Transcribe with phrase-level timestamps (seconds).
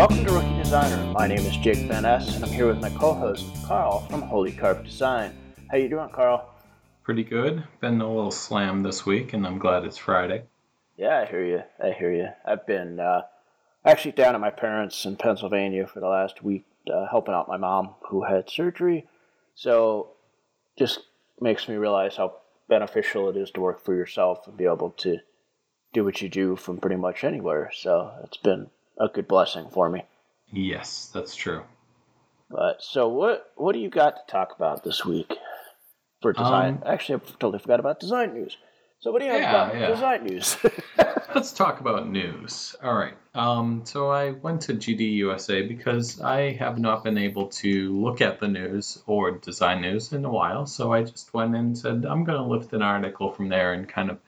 [0.00, 1.12] Welcome to Rookie Designer.
[1.12, 4.50] My name is Jake Van Ness, and I'm here with my co-host Carl from Holy
[4.50, 5.36] Carp Design.
[5.70, 6.54] How you doing, Carl?
[7.02, 7.64] Pretty good.
[7.82, 10.44] Been a little slammed this week, and I'm glad it's Friday.
[10.96, 11.62] Yeah, I hear you.
[11.84, 12.28] I hear you.
[12.46, 13.24] I've been uh,
[13.84, 17.58] actually down at my parents' in Pennsylvania for the last week, uh, helping out my
[17.58, 19.06] mom who had surgery.
[19.54, 20.12] So,
[20.78, 21.00] just
[21.42, 22.36] makes me realize how
[22.70, 25.18] beneficial it is to work for yourself and be able to
[25.92, 27.70] do what you do from pretty much anywhere.
[27.74, 30.04] So it's been a good blessing for me.
[30.52, 31.62] Yes, that's true.
[32.50, 35.32] But so what what do you got to talk about this week
[36.20, 36.80] for design?
[36.84, 38.56] Um, Actually, I totally forgot about design news.
[38.98, 39.86] So what do you have yeah, about yeah.
[39.86, 40.56] design news?
[41.34, 42.76] Let's talk about news.
[42.82, 43.14] All right.
[43.34, 48.20] Um, so I went to GD USA because I have not been able to look
[48.20, 50.66] at the news or design news in a while.
[50.66, 53.88] So I just went and said I'm going to lift an article from there and
[53.88, 54.18] kind of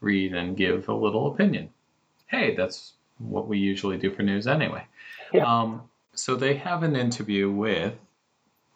[0.00, 1.70] read and give a little opinion.
[2.26, 4.84] Hey, that's what we usually do for news anyway.
[5.32, 5.44] Yeah.
[5.44, 5.82] Um,
[6.14, 7.94] so they have an interview with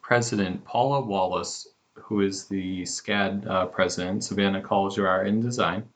[0.03, 5.89] President Paula Wallace, who is the SCAD uh, president, Savannah College of Art and Design.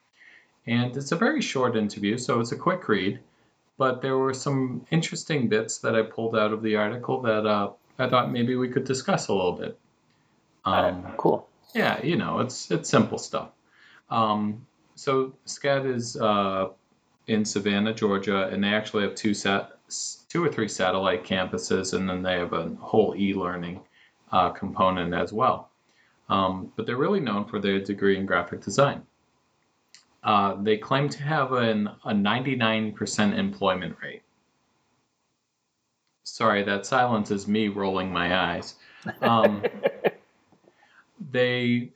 [0.66, 3.20] And it's a very short interview, so it's a quick read.
[3.76, 7.70] But there were some interesting bits that I pulled out of the article that uh,
[7.98, 9.78] I thought maybe we could discuss a little bit.
[10.64, 11.48] Um, cool.
[11.74, 13.50] Yeah, you know, it's it's simple stuff.
[14.10, 16.69] Um, so SCAD is uh,
[17.28, 19.72] in Savannah, Georgia, and they actually have two sat
[20.28, 23.80] two or three satellite campuses, and then they have a whole e-learning
[24.32, 25.70] uh, component as well.
[26.28, 29.02] Um, but they're really known for their degree in graphic design.
[30.22, 34.22] Uh, they claim to have an, a 99% employment rate.
[36.24, 38.74] Sorry, that silence is me rolling my eyes.
[39.22, 39.62] Um,
[41.30, 41.92] they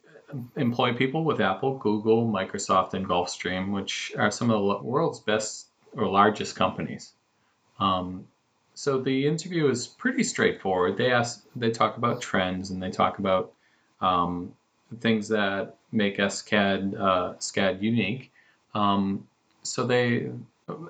[0.56, 5.66] employ people with Apple, Google, Microsoft, and Gulfstream, which are some of the world's best
[5.94, 7.12] or largest companies.
[7.78, 8.26] Um,
[8.74, 10.96] so the interview is pretty straightforward.
[10.96, 13.52] They ask, they talk about trends, and they talk about
[14.00, 14.54] um,
[15.00, 18.32] things that make SCAD uh, SCAD unique.
[18.74, 19.28] Um,
[19.62, 20.30] so they,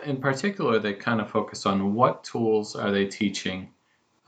[0.05, 3.71] in particular, they kind of focus on what tools are they teaching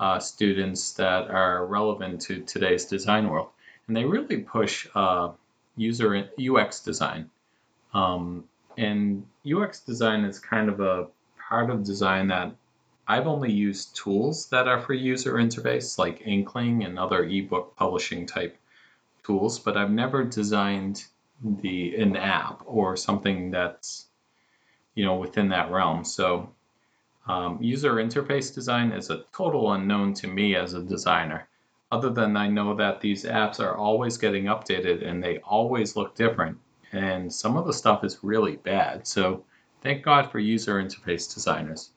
[0.01, 3.49] uh, students that are relevant to today's design world
[3.87, 5.31] and they really push uh,
[5.77, 7.31] user UX design.
[7.93, 8.45] Um,
[8.77, 11.09] and UX design is kind of a
[11.49, 12.55] part of design that
[13.07, 18.27] I've only used tools that are for user interface, like Inkling and other ebook publishing
[18.27, 18.57] type
[19.25, 21.05] tools, but I've never designed
[21.43, 24.07] the an app or something that's
[24.95, 26.05] you know within that realm.
[26.05, 26.51] So
[27.27, 31.49] um, user interface design is a total unknown to me as a designer
[31.95, 36.17] other than I know that these apps are always getting updated and they always look
[36.17, 36.59] different.
[36.93, 39.07] And some of the stuff is really bad.
[39.07, 39.45] So
[39.81, 41.91] thank God for user interface designers.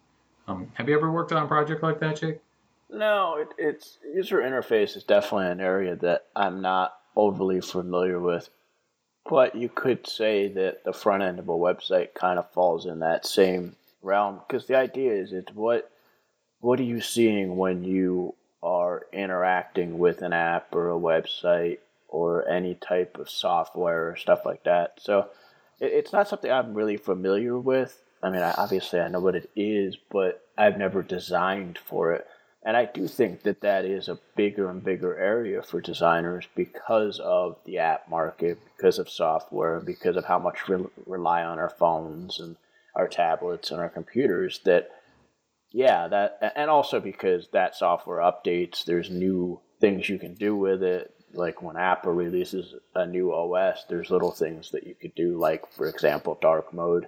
[0.48, 2.40] Um, have you ever worked on a project like that, Jake?
[2.92, 8.50] No, it, it's user interface is definitely an area that I'm not overly familiar with.
[9.28, 13.00] But you could say that the front end of a website kind of falls in
[13.00, 15.92] that same realm because the idea is it's what
[16.60, 22.48] what are you seeing when you are interacting with an app or a website or
[22.48, 25.00] any type of software or stuff like that.
[25.00, 25.30] So
[25.80, 28.02] it, it's not something I'm really familiar with.
[28.24, 32.28] I mean, I, obviously I know what it is, but I've never designed for it.
[32.64, 37.20] And I do think that that is a bigger and bigger area for designers because
[37.20, 41.70] of the app market, because of software, because of how much we rely on our
[41.70, 42.58] phones and
[42.96, 44.92] our tablets and our computers that
[45.72, 50.84] yeah, that and also because that software updates, there's new things you can do with
[50.84, 51.14] it.
[51.34, 55.72] Like when Apple releases a new OS, there's little things that you could do, like
[55.74, 57.08] for example, dark mode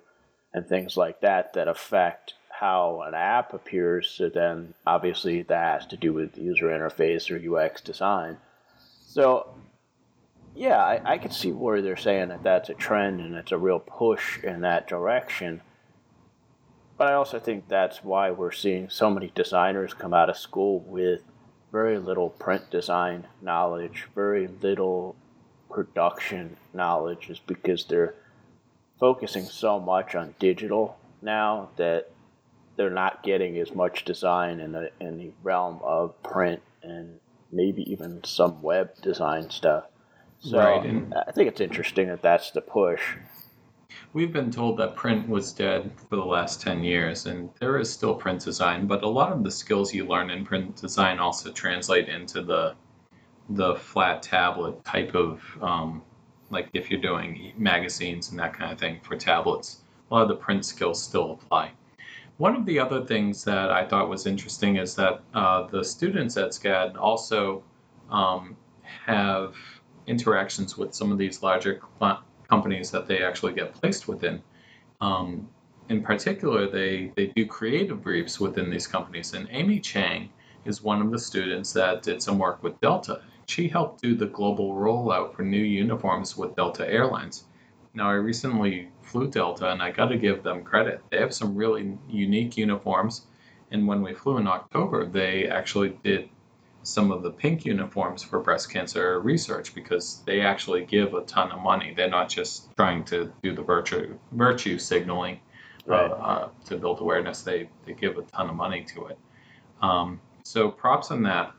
[0.53, 4.09] and things like that that affect how an app appears.
[4.09, 8.37] So then, obviously, that has to do with user interface or UX design.
[9.07, 9.55] So,
[10.55, 13.57] yeah, I, I can see where they're saying that that's a trend and it's a
[13.57, 15.61] real push in that direction.
[16.99, 20.81] But I also think that's why we're seeing so many designers come out of school
[20.81, 21.21] with
[21.71, 25.15] very little print design knowledge, very little
[25.69, 28.15] production knowledge, is because they're
[28.99, 32.11] focusing so much on digital now that
[32.75, 37.17] they're not getting as much design in the in the realm of print and
[37.49, 39.85] maybe even some web design stuff.
[40.39, 43.15] So right, I think it's interesting that that's the push.
[44.13, 47.91] We've been told that print was dead for the last 10 years, and there is
[47.91, 51.51] still print design, but a lot of the skills you learn in print design also
[51.51, 52.75] translate into the
[53.51, 56.03] the flat tablet type of um,
[56.51, 60.27] like if you're doing magazines and that kind of thing for tablets a lot of
[60.27, 61.71] the print skills still apply.
[62.37, 66.37] One of the other things that I thought was interesting is that uh, the students
[66.37, 67.63] at SCAD also
[68.09, 68.55] um,
[69.05, 69.55] have
[70.07, 74.41] interactions with some of these larger cl- companies that they actually get placed within.
[75.01, 75.47] Um,
[75.89, 79.33] in particular, they, they do creative briefs within these companies.
[79.33, 80.29] And Amy Chang
[80.65, 83.21] is one of the students that did some work with Delta.
[83.47, 87.45] She helped do the global rollout for new uniforms with Delta Airlines.
[87.95, 91.01] Now, I recently flew Delta, and I got to give them credit.
[91.09, 93.25] They have some really unique uniforms.
[93.71, 96.29] And when we flew in October, they actually did
[96.83, 101.51] some of the pink uniforms for breast cancer research because they actually give a ton
[101.51, 101.93] of money.
[101.95, 105.39] They're not just trying to do the virtue virtue signaling
[105.87, 106.11] uh, right.
[106.11, 107.41] uh, uh, to build awareness.
[107.41, 109.17] They they give a ton of money to it.
[109.81, 111.53] Um, so props on that.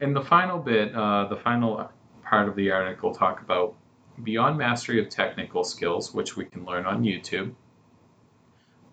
[0.00, 1.90] In the final bit, uh, the final
[2.24, 3.74] part of the article talk about
[4.22, 7.54] beyond mastery of technical skills, which we can learn on YouTube.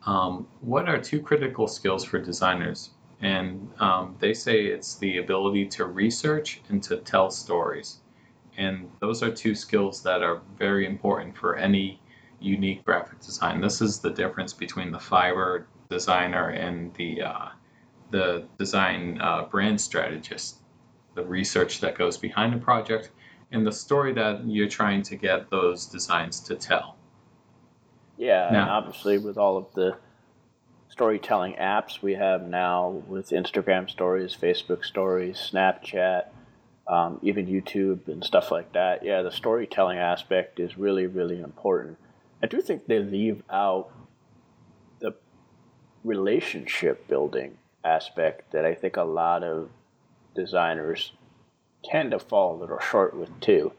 [0.05, 2.91] Um, what are two critical skills for designers?
[3.21, 8.01] And um, they say it's the ability to research and to tell stories.
[8.57, 11.99] And those are two skills that are very important for any
[12.39, 13.61] unique graphic design.
[13.61, 17.47] This is the difference between the Fiverr designer and the uh,
[18.11, 20.57] the design uh, brand strategist.
[21.15, 23.09] The research that goes behind a project
[23.51, 26.95] and the story that you're trying to get those designs to tell.
[28.17, 29.97] Yeah, now, and obviously with all of the
[30.89, 36.25] storytelling apps we have now with Instagram stories, Facebook stories, Snapchat,
[36.87, 39.03] um, even YouTube and stuff like that.
[39.03, 41.97] Yeah, the storytelling aspect is really, really important.
[42.41, 43.91] I do think they leave out
[44.99, 45.13] the
[46.03, 49.69] relationship building aspect that I think a lot of
[50.35, 51.11] designers
[51.83, 53.73] tend to fall a little short with too.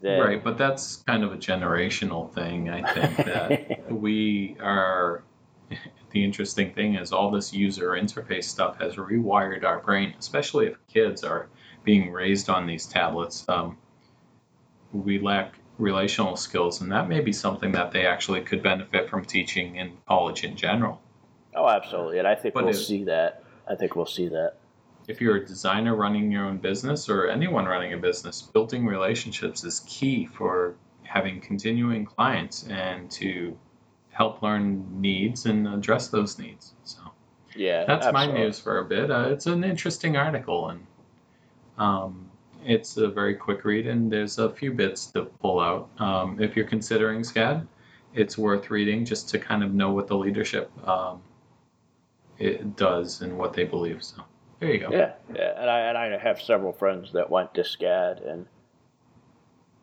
[0.00, 2.70] That, right, but that's kind of a generational thing.
[2.70, 5.24] I think that we are
[6.10, 10.76] the interesting thing is all this user interface stuff has rewired our brain, especially if
[10.88, 11.48] kids are
[11.84, 13.44] being raised on these tablets.
[13.48, 13.76] Um,
[14.92, 19.24] we lack relational skills, and that may be something that they actually could benefit from
[19.24, 21.00] teaching in college in general.
[21.54, 23.44] Oh, absolutely, and I think but we'll if, see that.
[23.68, 24.54] I think we'll see that.
[25.06, 29.64] If you're a designer running your own business or anyone running a business, building relationships
[29.64, 33.56] is key for having continuing clients and to
[34.18, 36.74] help learn needs and address those needs.
[36.82, 36.98] So
[37.54, 38.34] yeah, that's absolutely.
[38.34, 39.12] my news for a bit.
[39.12, 40.86] Uh, it's an interesting article and
[41.78, 42.28] um,
[42.64, 45.88] it's a very quick read and there's a few bits to pull out.
[46.00, 47.64] Um, if you're considering SCAD,
[48.12, 51.22] it's worth reading just to kind of know what the leadership um,
[52.38, 54.02] it does and what they believe.
[54.02, 54.24] So
[54.58, 54.90] there you go.
[54.90, 58.46] Yeah, yeah, and I and I have several friends that went to SCAD and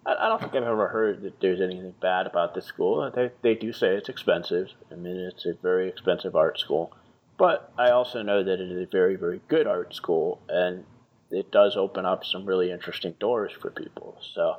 [0.06, 3.10] I, don't think I've ever heard that there's anything bad about this school.
[3.14, 4.70] They, they do say it's expensive.
[4.92, 6.92] I mean, it's a very expensive art school.
[7.38, 10.86] But I also know that it is a very, very good art school, and
[11.32, 14.18] it does open up some really interesting doors for people.
[14.22, 14.58] So,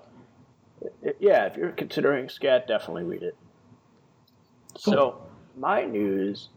[1.02, 3.36] it, yeah, if you're considering SCAD, definitely read it.
[4.84, 4.92] Cool.
[4.92, 5.22] So,
[5.56, 6.48] my news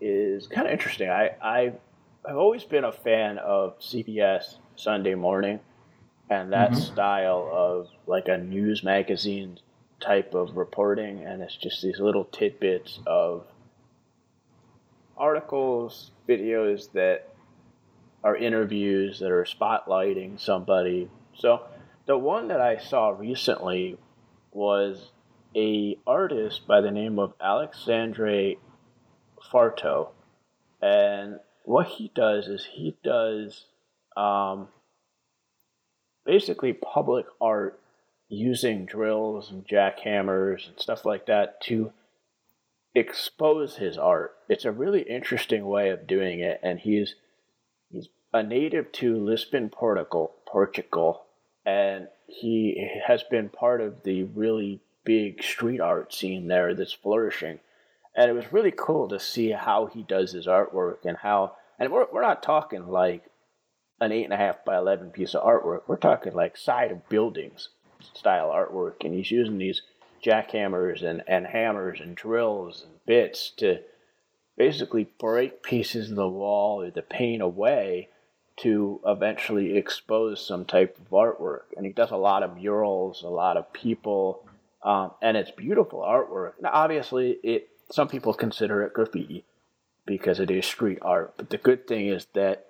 [0.00, 1.08] is kind of interesting.
[1.08, 1.72] I, I,
[2.24, 5.60] I've always been a fan of CBS Sunday Morning
[6.30, 6.80] and that mm-hmm.
[6.80, 9.58] style of like a news magazine
[10.00, 13.44] type of reporting and it's just these little tidbits of
[15.16, 17.28] articles videos that
[18.22, 21.62] are interviews that are spotlighting somebody so
[22.06, 23.96] the one that i saw recently
[24.52, 25.10] was
[25.54, 28.54] a artist by the name of alexandre
[29.52, 30.08] farto
[30.82, 33.66] and what he does is he does
[34.16, 34.68] um,
[36.24, 37.78] basically public art
[38.28, 41.92] using drills and jackhammers and stuff like that to
[42.94, 44.34] expose his art.
[44.48, 47.14] It's a really interesting way of doing it, and he's
[47.90, 51.24] he's a native to Lisbon, Portugal, Portugal,
[51.64, 57.60] and he has been part of the really big street art scene there that's flourishing.
[58.16, 61.92] And it was really cool to see how he does his artwork and how, and
[61.92, 63.24] we're, we're not talking like
[64.00, 65.82] an eight and a half by eleven piece of artwork.
[65.86, 67.68] We're talking like side of buildings
[68.12, 69.82] style artwork, and he's using these
[70.24, 73.80] jackhammers and, and hammers and drills and bits to
[74.56, 78.08] basically break pieces of the wall or the paint away
[78.56, 81.64] to eventually expose some type of artwork.
[81.76, 84.46] And he does a lot of murals, a lot of people,
[84.82, 86.52] um, and it's beautiful artwork.
[86.60, 89.44] Now, obviously, it some people consider it graffiti
[90.06, 92.66] because it is street art, but the good thing is that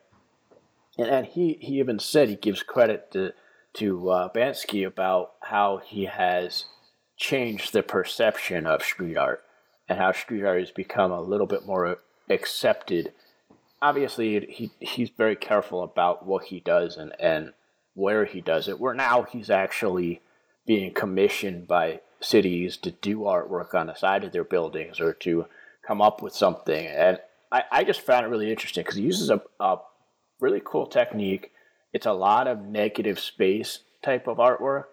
[0.99, 3.33] and, and he, he even said he gives credit to
[3.75, 6.67] to uh, Banksy about how he has
[7.17, 9.43] changed the perception of street art
[9.89, 11.99] and how street art has become a little bit more
[12.31, 13.13] accepted.
[13.83, 17.53] Obviously, he he's very careful about what he does and and
[17.95, 18.81] where he does it.
[18.81, 20.21] Where now he's actually
[20.67, 25.47] being commissioned by cities to do artwork on the side of their buildings or to
[25.87, 26.87] come up with something.
[26.87, 27.19] And
[27.53, 29.77] I, I just found it really interesting because he uses a, a
[30.45, 31.51] really cool technique.
[31.95, 34.85] It's a lot of negative space type of artwork.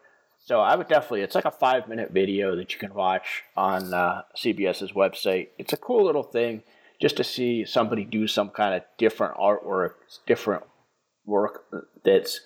[0.45, 3.93] So I would definitely, it's like a five minute video that you can watch on
[3.93, 5.49] uh, CBS's website.
[5.59, 6.63] It's a cool little thing
[7.01, 10.63] just to see somebody do some kind of different artwork, different
[11.25, 11.65] work
[12.03, 12.39] that's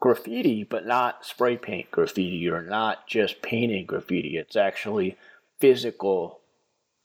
[0.00, 4.36] graffiti, but not spray paint graffiti or not just painting graffiti.
[4.36, 5.16] It's actually
[5.58, 6.40] physical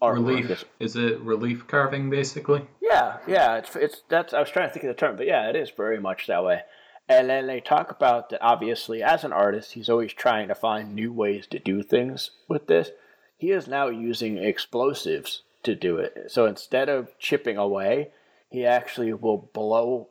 [0.02, 0.28] artwork.
[0.28, 2.66] Relief is it relief carving basically?
[2.90, 3.58] Yeah, yeah.
[3.58, 5.70] It's it's that's I was trying to think of the term, but yeah, it is
[5.72, 6.62] very much that way.
[7.10, 10.94] And then they talk about that obviously as an artist, he's always trying to find
[10.94, 12.92] new ways to do things with this.
[13.38, 16.32] He is now using explosives to do it.
[16.32, 18.10] So instead of chipping away,
[18.50, 20.10] he actually will blow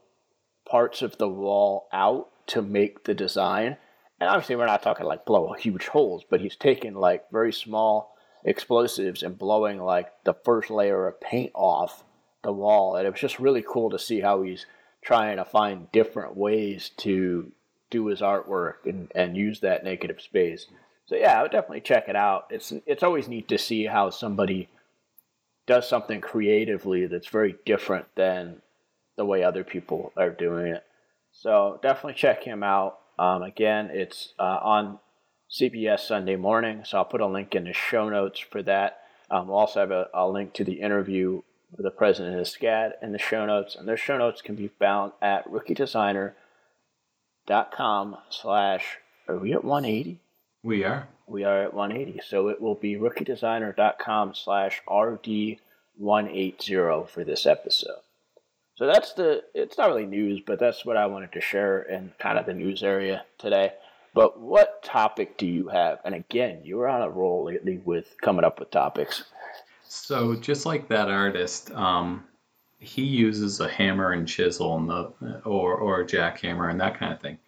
[0.69, 3.77] parts of the wall out to make the design.
[4.21, 8.17] And obviously, we're not talking like blow huge holes, but he's taking like very small
[8.45, 12.05] explosives and blowing like the first layer of paint off
[12.47, 12.97] the wall.
[12.97, 14.65] And it was just really cool to see how he's
[15.03, 17.53] trying to find different ways to
[17.91, 20.67] do his artwork and, and use that negative space.
[21.07, 22.47] So yeah, I would definitely check it out.
[22.51, 24.69] It's it's always neat to see how somebody
[25.67, 28.63] does something creatively that's very different than
[29.17, 30.85] the way other people are doing it.
[31.33, 32.99] So definitely check him out.
[33.19, 34.99] Um, again, it's uh, on
[35.51, 39.01] CBS Sunday morning, so I'll put a link in the show notes for that.
[39.31, 41.43] Um, we'll also have a, a, link to the interview
[41.77, 44.69] with the president of SCAD and the show notes, and those show notes can be
[44.69, 50.21] found at rookiedesigner.com slash, are we at 180?
[50.63, 51.09] We are.
[51.27, 58.01] We are at 180, so it will be rookiedesigner.com slash RD180 for this episode.
[58.77, 62.13] So that's the, it's not really news, but that's what I wanted to share in
[62.19, 63.73] kind of the news area today.
[64.17, 65.99] But what topic do you have?
[66.05, 69.25] And again, you're on a roll lately with coming up with topics.
[69.89, 72.25] So just like that artist, um,
[72.79, 77.13] he uses a hammer and chisel and the, or, or a jackhammer and that kind
[77.13, 77.39] of thing.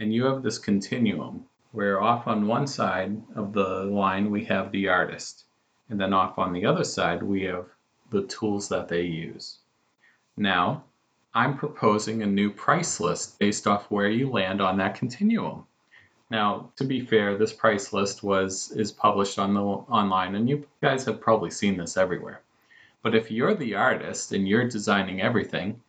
[0.00, 4.72] And you have this continuum where off on one side of the line we have
[4.72, 5.44] the artist.
[5.90, 7.66] And then off on the other side we have
[8.10, 9.58] the tools that they use.
[10.36, 10.84] Now,
[11.34, 15.66] I'm proposing a new price list based off where you land on that continuum.
[16.30, 20.66] Now, to be fair, this price list was is published on the online and you
[20.82, 22.42] guys have probably seen this everywhere.
[23.02, 25.80] But if you're the artist and you're designing everything,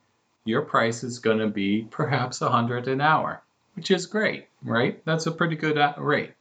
[0.45, 3.41] your price is going to be perhaps 100 an hour,
[3.75, 5.03] which is great, right?
[5.05, 6.33] That's a pretty good uh, rate.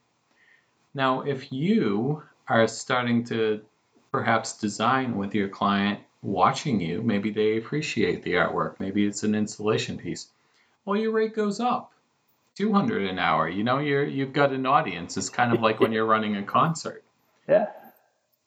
[0.94, 3.62] Now, if you are starting to
[4.12, 8.78] perhaps design with your client watching you, maybe they appreciate the artwork.
[8.78, 10.28] Maybe it's an installation piece.
[10.84, 11.92] Well, your rate goes up.
[12.58, 13.48] 200 an hour.
[13.48, 15.16] You know, you're you've got an audience.
[15.16, 17.04] It's kind of like when you're running a concert.
[17.48, 17.68] Yeah.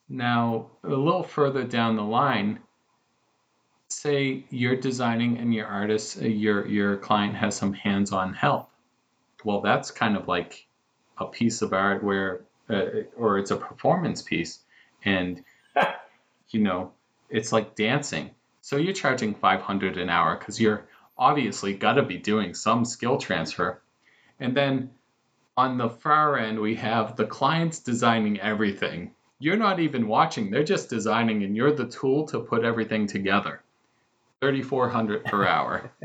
[0.07, 2.59] Now, a little further down the line,
[3.87, 8.69] say you're designing and your artist, uh, your your client has some hands-on help.
[9.43, 10.67] Well, that's kind of like
[11.17, 14.59] a piece of art where, uh, or it's a performance piece,
[15.03, 15.43] and
[16.49, 16.91] you know,
[17.27, 18.29] it's like dancing.
[18.61, 20.85] So you're charging 500 an hour because you're
[21.17, 23.81] obviously got to be doing some skill transfer.
[24.41, 24.89] And then
[25.55, 29.11] on the far end, we have the clients designing everything.
[29.39, 33.61] You're not even watching, they're just designing, and you're the tool to put everything together.
[34.41, 35.91] 3400 per hour.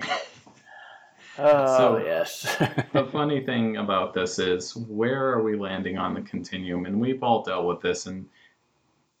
[1.38, 2.56] oh, so, yes.
[2.92, 6.86] the funny thing about this is where are we landing on the continuum?
[6.86, 8.06] And we've all dealt with this.
[8.06, 8.26] And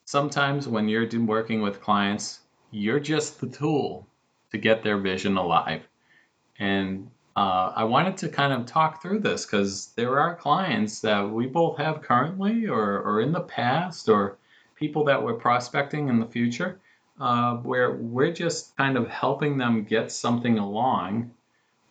[0.06, 2.40] sometimes when you're working with clients,
[2.70, 4.06] you're just the tool
[4.52, 5.82] to get their vision alive.
[6.58, 11.20] And uh, I wanted to kind of talk through this because there are clients that
[11.20, 14.38] we both have currently or, or in the past or
[14.74, 16.80] people that we're prospecting in the future
[17.20, 21.30] uh, where we're just kind of helping them get something along.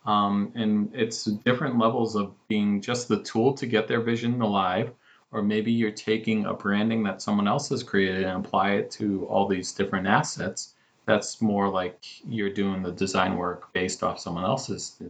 [0.05, 4.91] Um, and it's different levels of being just the tool to get their vision alive
[5.31, 9.25] or maybe you're taking a branding that someone else has created and apply it to
[9.27, 10.73] all these different assets
[11.05, 15.01] that's more like you're doing the design work based off someone else's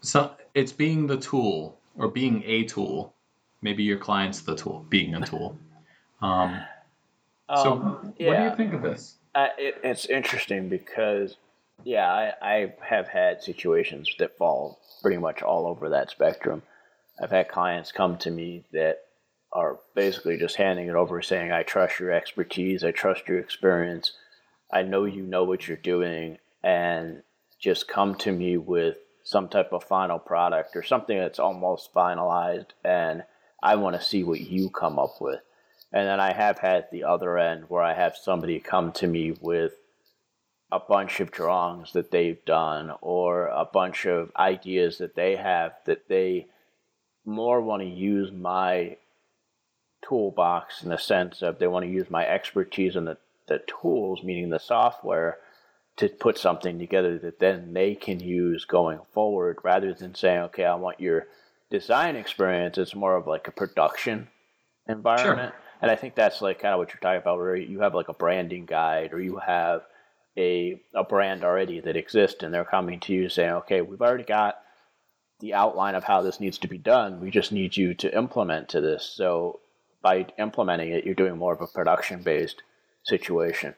[0.00, 3.14] so it's being the tool or being a tool.
[3.60, 5.56] Maybe your client's the tool being a tool.
[6.20, 6.60] Um,
[7.54, 8.26] so um, yeah.
[8.26, 9.14] what do you think of this?
[9.36, 11.36] Uh, it, it's interesting because
[11.84, 16.62] yeah I, I have had situations that fall pretty much all over that spectrum.
[17.22, 19.04] I've had clients come to me that
[19.52, 24.12] are basically just handing it over, saying, I trust your expertise, I trust your experience,
[24.70, 27.22] I know you know what you're doing, and
[27.58, 32.70] just come to me with some type of final product or something that's almost finalized,
[32.84, 33.24] and
[33.62, 35.40] I want to see what you come up with.
[35.92, 39.32] And then I have had the other end where I have somebody come to me
[39.40, 39.72] with
[40.70, 45.72] a bunch of drawings that they've done or a bunch of ideas that they have
[45.86, 46.46] that they
[47.24, 48.96] more want to use my
[50.06, 54.22] toolbox in the sense of they want to use my expertise in the, the tools,
[54.22, 55.38] meaning the software,
[55.98, 60.64] to put something together that then they can use going forward rather than saying, okay,
[60.64, 61.26] I want your
[61.70, 62.78] design experience.
[62.78, 64.28] It's more of like a production
[64.88, 65.52] environment.
[65.52, 65.62] Sure.
[65.82, 68.08] And I think that's like kind of what you're talking about, where you have like
[68.08, 69.82] a branding guide or you have
[70.36, 74.24] a, a brand already that exists and they're coming to you saying, okay, we've already
[74.24, 74.58] got
[75.40, 77.20] the outline of how this needs to be done.
[77.20, 79.04] We just need you to implement to this.
[79.04, 79.60] So
[80.00, 82.62] by implementing it, you're doing more of a production based
[83.04, 83.74] situation.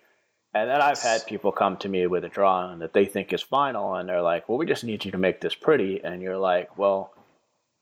[0.52, 3.42] And then I've had people come to me with a drawing that they think is
[3.42, 6.00] final, and they're like, well, we just need you to make this pretty.
[6.02, 7.12] And you're like, well,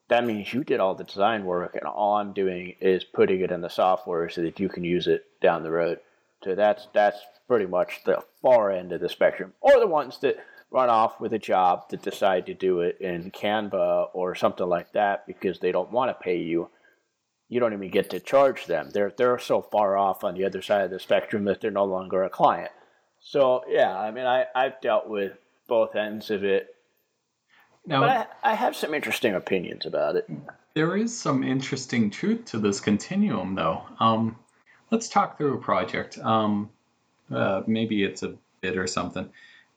[0.08, 3.50] that means you did all the design work, and all I'm doing is putting it
[3.50, 6.00] in the software so that you can use it down the road.
[6.44, 10.36] So that's that's pretty much the far end of the spectrum, or the ones that
[10.70, 14.92] run off with a job that decide to do it in Canva or something like
[14.92, 16.68] that because they don't want to pay you.
[17.48, 18.90] You don't even get to charge them.
[18.92, 21.84] They're they're so far off on the other side of the spectrum that they're no
[21.84, 22.70] longer a client.
[23.20, 25.32] So yeah, I mean, I I've dealt with
[25.66, 26.74] both ends of it.
[27.86, 28.10] Now, but
[28.42, 30.28] I, I have some interesting opinions about it.
[30.74, 33.82] There is some interesting truth to this continuum, though.
[33.98, 34.36] Um,
[34.90, 36.18] let's talk through a project.
[36.18, 36.70] Um,
[37.34, 39.30] uh, maybe it's a bid or something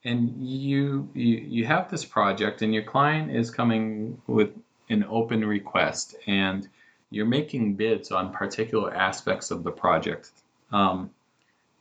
[0.04, 4.50] and you, you you have this project and your client is coming with
[4.90, 6.68] an open request and
[7.12, 10.32] you're making bids on particular aspects of the project
[10.72, 11.12] um,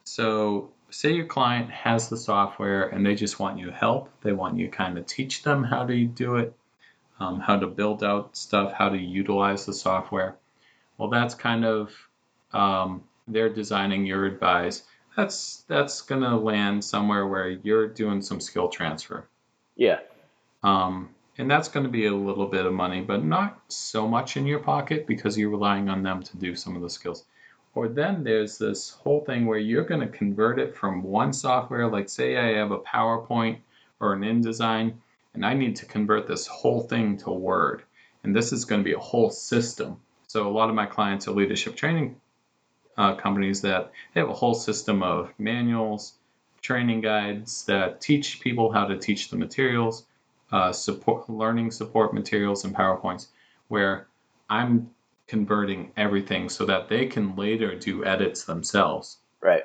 [0.05, 4.59] so say your client has the software and they just want you help they want
[4.59, 6.55] you kind of teach them how to do it
[7.19, 10.37] um, how to build out stuff how to utilize the software
[10.99, 11.93] well that's kind of
[12.53, 14.83] um, they're designing your advice
[15.17, 19.29] that's that's gonna land somewhere where you're doing some skill transfer.
[19.77, 20.01] Yeah.
[20.63, 24.37] Um, and that's going to be a little bit of money, but not so much
[24.37, 27.25] in your pocket because you're relying on them to do some of the skills.
[27.75, 31.89] Or then there's this whole thing where you're going to convert it from one software,
[31.89, 33.59] like say I have a PowerPoint
[34.01, 34.95] or an InDesign,
[35.35, 37.83] and I need to convert this whole thing to Word.
[38.25, 40.01] And this is going to be a whole system.
[40.27, 42.21] So a lot of my clients are leadership training
[42.97, 46.15] uh, companies that they have a whole system of manuals,
[46.61, 50.05] training guides that teach people how to teach the materials,
[50.53, 53.29] uh, support learning support materials and PowerPoints,
[53.69, 54.09] where
[54.49, 54.91] I'm
[55.27, 59.19] converting everything so that they can later do edits themselves.
[59.41, 59.65] Right.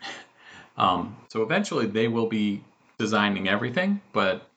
[0.76, 2.64] Um, so eventually they will be
[2.98, 4.48] designing everything, but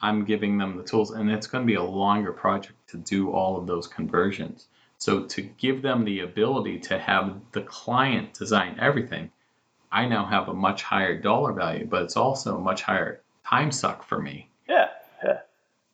[0.00, 3.32] I'm giving them the tools, and it's going to be a longer project to do
[3.32, 4.68] all of those conversions.
[4.98, 9.30] So to give them the ability to have the client design everything,
[9.90, 13.72] I now have a much higher dollar value, but it's also a much higher time
[13.72, 14.48] suck for me.
[14.68, 14.88] Yeah.
[15.24, 15.40] Yeah.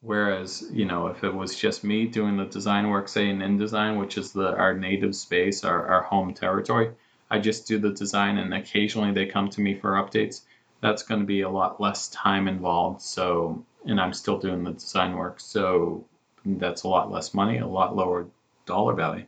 [0.01, 3.99] Whereas, you know, if it was just me doing the design work, say in InDesign,
[3.99, 6.91] which is the our native space, our, our home territory,
[7.31, 10.43] I just do the design and occasionally they come to me for updates.
[10.81, 13.01] That's going to be a lot less time involved.
[13.01, 15.39] So, and I'm still doing the design work.
[15.39, 16.05] So
[16.45, 18.27] that's a lot less money, a lot lower
[18.67, 19.27] dollar value.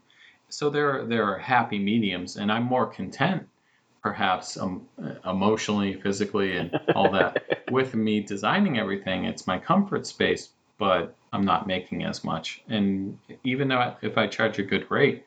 [0.48, 3.48] So there, there are happy mediums, and I'm more content,
[4.04, 4.86] perhaps um,
[5.24, 9.24] emotionally, physically, and all that, with me designing everything.
[9.24, 12.62] It's my comfort space, but I'm not making as much.
[12.68, 15.24] And even though if I charge a good rate,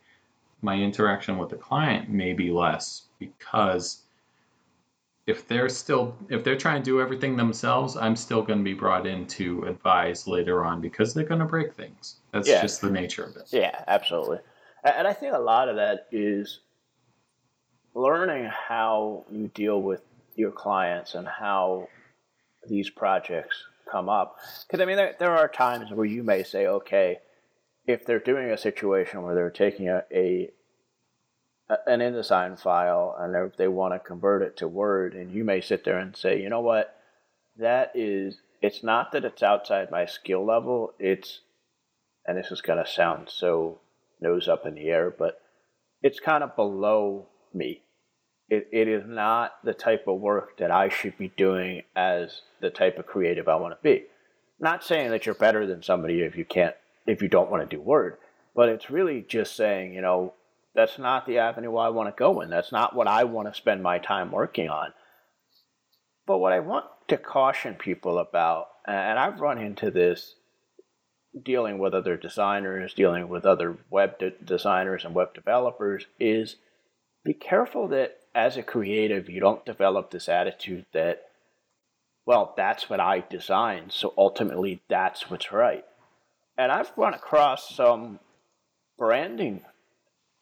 [0.61, 4.03] my interaction with the client may be less because
[5.25, 8.73] if they're still if they're trying to do everything themselves i'm still going to be
[8.73, 12.61] brought in to advise later on because they're going to break things that's yeah.
[12.61, 14.39] just the nature of it yeah absolutely
[14.83, 16.61] and i think a lot of that is
[17.97, 20.01] learning how you deal with
[20.35, 21.87] your clients and how
[22.67, 23.55] these projects
[23.91, 27.17] come up because i mean there, there are times where you may say okay
[27.87, 30.49] if they're doing a situation where they're taking a, a
[31.85, 35.83] an InDesign file and they want to convert it to Word, and you may sit
[35.83, 36.95] there and say, you know what,
[37.57, 41.41] that is, it's not that it's outside my skill level, it's,
[42.25, 43.79] and this is going to sound so
[44.21, 45.41] nose up in the air, but
[46.01, 47.81] it's kind of below me.
[48.49, 52.69] It, it is not the type of work that I should be doing as the
[52.69, 54.05] type of creative I want to be.
[54.59, 57.75] Not saying that you're better than somebody if you can't, if you don't want to
[57.75, 58.17] do Word
[58.57, 60.33] but it's really just saying, you know,
[60.73, 62.49] that's not the avenue I want to go in.
[62.49, 64.93] That's not what I want to spend my time working on.
[66.25, 70.33] But what I want to caution people about, and I've run into this
[71.41, 76.55] dealing with other designers, dealing with other web de- designers and web developers, is
[77.23, 81.23] be careful that as a creative, you don't develop this attitude that,
[82.27, 85.83] well, that's what I designed, so ultimately that's what's right.
[86.55, 88.19] And I've run across some
[88.95, 89.61] branding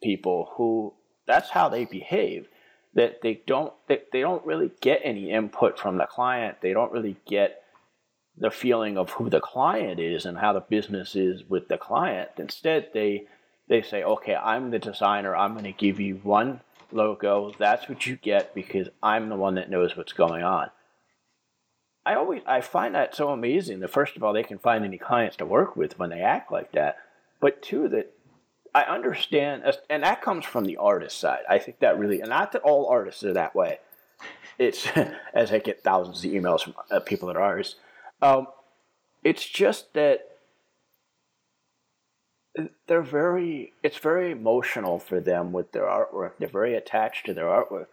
[0.04, 0.94] people who
[1.26, 2.48] that's how they behave
[2.94, 6.58] that they don't they, they don't really get any input from the client.
[6.62, 7.62] They don't really get
[8.38, 12.30] the feeling of who the client is and how the business is with the client.
[12.38, 13.26] Instead they
[13.70, 15.36] they say okay i'm the designer.
[15.36, 19.56] I'm going to give you one logo that's what you get because i'm the one
[19.56, 20.70] that knows what's going on
[22.06, 24.98] i always i find that so amazing that first of all they can find any
[24.98, 26.98] clients to work with when they act like that
[27.40, 28.12] but two that
[28.76, 31.44] I understand, and that comes from the artist side.
[31.50, 33.80] I think that really, and not that all artists are that way.
[34.60, 34.86] It's
[35.34, 37.76] as I get thousands of emails from uh, people that are artists.
[38.22, 38.48] Um,
[39.24, 40.35] it's just that
[42.88, 43.74] they're very.
[43.84, 46.34] It's very emotional for them with their artwork.
[46.40, 47.88] They're very attached to their artwork,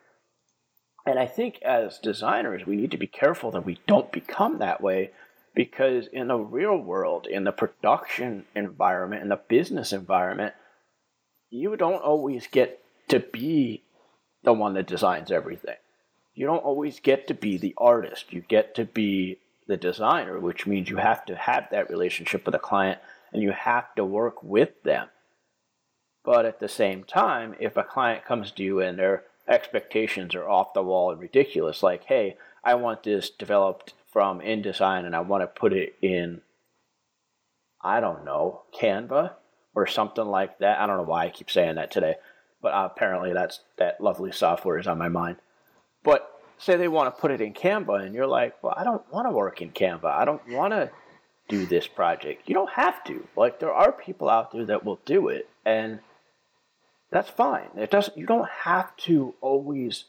[1.07, 4.81] and I think as designers, we need to be careful that we don't become that
[4.81, 5.11] way
[5.55, 10.55] because in the real world, in the production environment, in the business environment,
[11.51, 13.83] you don't always get to be
[14.44, 15.77] the one that designs everything.
[16.35, 18.33] You don't always get to be the artist.
[18.33, 22.55] You get to be the designer, which means you have to have that relationship with
[22.55, 23.01] a client
[23.33, 25.09] and you have to work with them.
[26.25, 30.49] But at the same time, if a client comes to you and their expectations are
[30.49, 35.21] off the wall and ridiculous, like, hey, I want this developed from InDesign and I
[35.21, 36.42] want to put it in,
[37.83, 39.33] I don't know, Canva,
[39.75, 40.79] or something like that.
[40.79, 42.14] I don't know why I keep saying that today,
[42.61, 45.38] but apparently that's that lovely software is on my mind.
[46.05, 49.03] But say they want to put it in Canva, and you're like, well, I don't
[49.12, 50.05] want to work in Canva.
[50.05, 50.90] I don't want to
[51.53, 52.49] do this project.
[52.49, 53.27] You don't have to.
[53.37, 56.01] Like there are people out there that will do it, and
[57.11, 57.69] that's fine.
[57.77, 58.17] It doesn't.
[58.17, 60.05] You don't have to always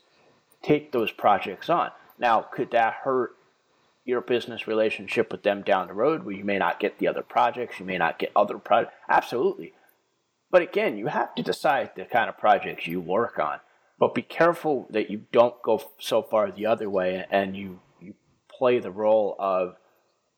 [0.61, 1.91] take those projects on.
[2.17, 3.35] Now, could that hurt
[4.05, 7.21] your business relationship with them down the road where you may not get the other
[7.21, 8.93] projects, you may not get other projects.
[9.09, 9.73] Absolutely.
[10.51, 13.59] But again, you have to decide the kind of projects you work on.
[13.99, 18.13] But be careful that you don't go so far the other way and you, you
[18.49, 19.75] play the role of,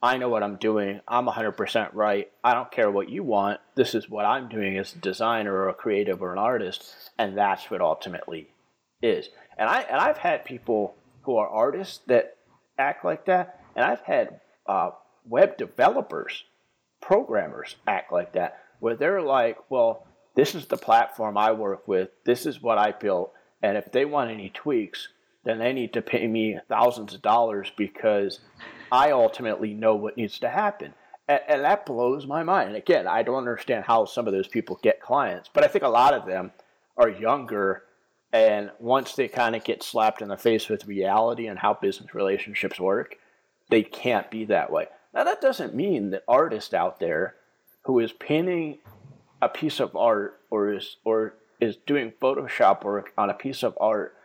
[0.06, 3.96] I know what I'm doing, I'm 100% right, I don't care what you want, this
[3.96, 6.86] is what I'm doing as a designer or a creative or an artist,
[7.18, 8.50] and that's what ultimately
[9.02, 9.30] is.
[9.58, 12.38] And, I, and I've had people who are artists that
[12.78, 14.92] act like that, and I've had uh,
[15.28, 16.44] web developers,
[17.02, 22.10] programmers act like that, where they're like, well, this is the platform I work with,
[22.26, 25.08] this is what I built, and if they want any tweaks,
[25.46, 28.40] then they need to pay me thousands of dollars because
[28.92, 30.94] I ultimately know what needs to happen.
[31.28, 32.70] And, and that blows my mind.
[32.70, 35.84] And again, I don't understand how some of those people get clients, but I think
[35.84, 36.52] a lot of them
[36.98, 37.84] are younger
[38.36, 42.14] and once they kind of get slapped in the face with reality and how business
[42.14, 43.16] relationships work,
[43.70, 44.88] they can't be that way.
[45.14, 47.36] Now, that doesn't mean that artist out there
[47.84, 48.80] who is painting
[49.42, 53.78] a piece of art or is, or is doing Photoshop work on a piece of
[53.80, 54.18] art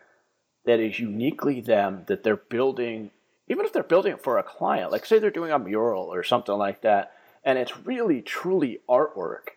[0.64, 3.12] that is uniquely them, that they're building,
[3.50, 6.22] even if they're building it for a client, like say they're doing a mural or
[6.22, 7.12] something like that,
[7.44, 9.48] and it's really truly artwork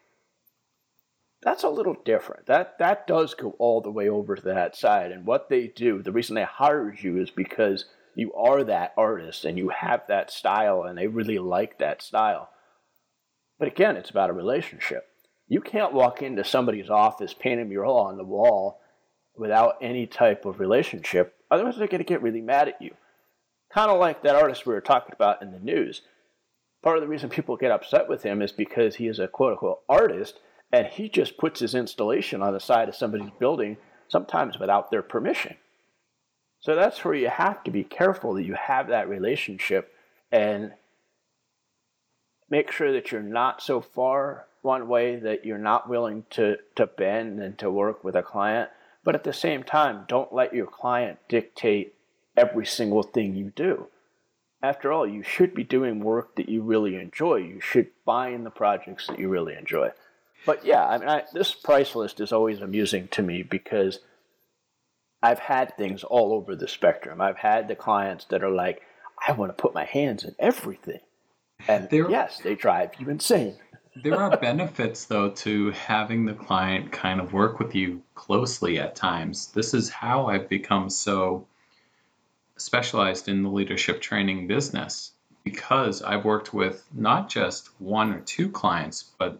[1.44, 2.46] that's a little different.
[2.46, 5.12] That that does go all the way over to that side.
[5.12, 9.44] And what they do, the reason they hired you is because you are that artist
[9.44, 12.50] and you have that style and they really like that style.
[13.60, 15.08] But again, it's about a relationship.
[15.48, 18.80] You can't walk into somebody's office, paint a mural on the wall
[19.36, 21.36] without any type of relationship.
[21.52, 22.96] Otherwise, they're going to get really mad at you.
[23.74, 26.02] Kind of like that artist we were talking about in the news.
[26.84, 29.54] Part of the reason people get upset with him is because he is a quote
[29.54, 30.40] unquote artist
[30.72, 35.02] and he just puts his installation on the side of somebody's building, sometimes without their
[35.02, 35.56] permission.
[36.60, 39.92] So that's where you have to be careful that you have that relationship
[40.32, 40.74] and
[42.50, 46.86] make sure that you're not so far one way that you're not willing to, to
[46.86, 48.70] bend and to work with a client.
[49.04, 51.96] But at the same time, don't let your client dictate
[52.36, 53.88] every single thing you do.
[54.62, 57.36] After all, you should be doing work that you really enjoy.
[57.38, 59.90] You should find the projects that you really enjoy.
[60.46, 64.00] But yeah, I mean, I, this price list is always amusing to me because
[65.22, 67.22] I've had things all over the spectrum.
[67.22, 68.82] I've had the clients that are like,
[69.26, 71.00] I want to put my hands in everything.
[71.68, 73.56] And They're, yes, they drive you insane.
[74.04, 78.96] there are benefits though to having the client kind of work with you closely at
[78.96, 79.48] times.
[79.54, 81.48] This is how I've become so
[82.58, 85.12] specialized in the leadership training business
[85.44, 89.40] because I've worked with not just one or two clients, but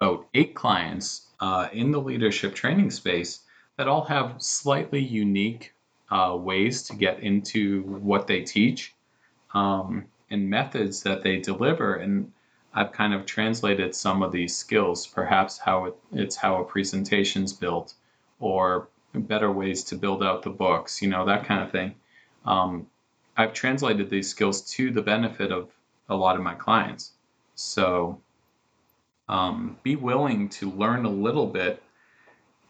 [0.00, 3.40] about eight clients uh, in the leadership training space
[3.76, 5.72] that all have slightly unique
[6.10, 8.94] uh, ways to get into what they teach
[9.54, 11.94] um, and methods that they deliver.
[11.94, 12.32] And
[12.74, 17.52] I've kind of translated some of these skills, perhaps how it, it's how a presentation's
[17.52, 17.94] built
[18.40, 21.94] or better ways to build out the books, you know, that kind of thing.
[22.44, 22.86] Um,
[23.36, 25.70] I've translated these skills to the benefit of
[26.08, 27.12] a lot of my clients.
[27.54, 28.20] So
[29.28, 31.82] um, be willing to learn a little bit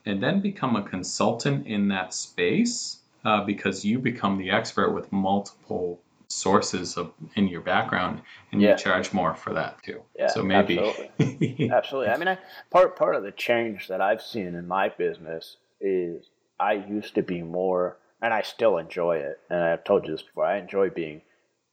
[0.06, 5.10] and then become a consultant in that space uh, because you become the expert with
[5.12, 8.70] multiple sources of in your background and yeah.
[8.70, 11.70] you charge more for that too yeah so maybe absolutely.
[11.74, 12.38] absolutely i mean I,
[12.70, 17.22] part part of the change that i've seen in my business is i used to
[17.22, 20.88] be more and i still enjoy it and i've told you this before i enjoy
[20.88, 21.20] being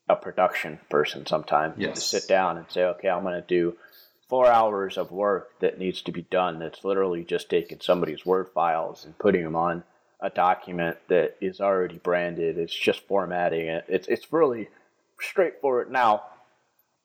[0.10, 1.96] a production person sometimes yes.
[1.96, 3.78] to sit down and say okay i'm going to do
[4.28, 8.50] four hours of work that needs to be done that's literally just taking somebody's word
[8.54, 9.84] files and putting them on
[10.22, 12.58] a document that is already branded.
[12.58, 13.86] It's just formatting it.
[13.88, 14.70] It's it's really
[15.20, 15.92] straightforward.
[15.92, 16.24] Now,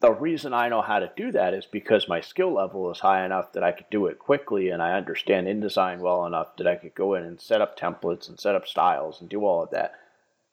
[0.04, 3.24] the reason I know how to do that is because my skill level is high
[3.24, 6.76] enough that I could do it quickly and I understand InDesign well enough that I
[6.76, 9.70] could go in and set up templates and set up styles and do all of
[9.70, 9.92] that.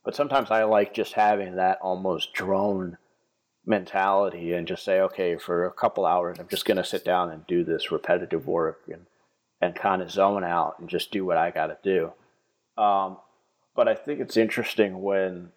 [0.06, 2.98] But sometimes I like just having that almost drone
[3.66, 7.30] mentality and just say, okay, for a couple hours, I'm just going to sit down
[7.30, 9.06] and do this repetitive work and,
[9.60, 12.14] and kind of zone out and just do what I got to do.
[12.82, 13.18] Um,
[13.76, 15.50] but I think it's interesting when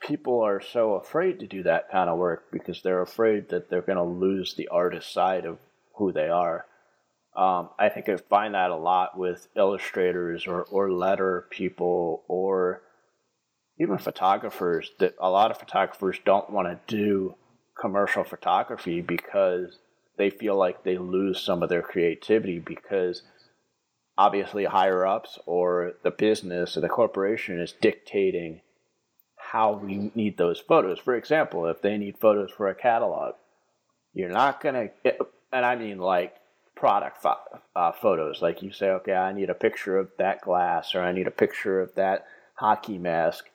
[0.00, 3.82] people are so afraid to do that kind of work because they're afraid that they're
[3.82, 5.58] going to lose the artist side of
[5.94, 6.66] who they are.
[7.36, 12.82] Um, I think I find that a lot with illustrators or, or letter people or
[13.78, 17.34] even photographers that a lot of photographers don't want to do
[17.78, 19.78] commercial photography because
[20.18, 23.22] they feel like they lose some of their creativity because
[24.18, 28.60] obviously higher ups or the business or the corporation is dictating
[29.52, 30.98] how we need those photos.
[30.98, 33.34] For example, if they need photos for a catalog,
[34.14, 36.34] you're not going to, and I mean like
[36.74, 37.24] product
[37.76, 38.42] uh, photos.
[38.42, 41.32] Like you say, okay, I need a picture of that glass or I need a
[41.32, 43.46] picture of that hockey mask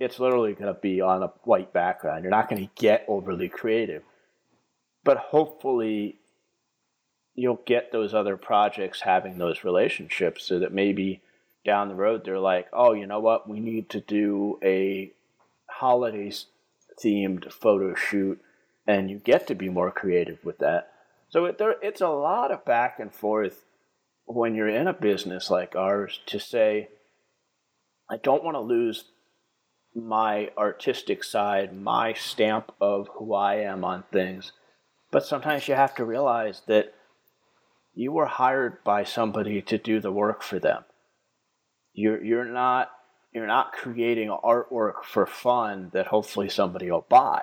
[0.00, 2.22] it's literally going to be on a white background.
[2.22, 4.02] You're not going to get overly creative.
[5.04, 6.18] But hopefully,
[7.34, 11.20] you'll get those other projects having those relationships so that maybe
[11.64, 13.48] down the road they're like, oh, you know what?
[13.48, 15.12] We need to do a
[15.70, 16.32] holiday
[17.02, 18.40] themed photo shoot,
[18.86, 20.90] and you get to be more creative with that.
[21.28, 23.64] So it, there, it's a lot of back and forth
[24.24, 26.88] when you're in a business like ours to say,
[28.10, 29.04] I don't want to lose
[29.94, 34.52] my artistic side, my stamp of who I am on things.
[35.10, 36.94] But sometimes you have to realize that
[37.94, 40.84] you were hired by somebody to do the work for them.
[41.94, 42.90] You're you're not
[43.32, 47.42] you're not creating artwork for fun that hopefully somebody will buy.